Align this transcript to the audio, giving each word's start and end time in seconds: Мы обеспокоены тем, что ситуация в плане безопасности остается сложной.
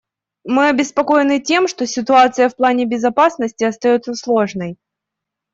Мы 0.45 0.69
обеспокоены 0.69 1.39
тем, 1.39 1.67
что 1.67 1.85
ситуация 1.85 2.49
в 2.49 2.55
плане 2.55 2.87
безопасности 2.87 3.65
остается 3.65 4.15
сложной. 4.15 4.77